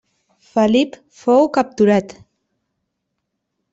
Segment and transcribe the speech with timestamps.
[0.53, 2.17] Felip fou capturat.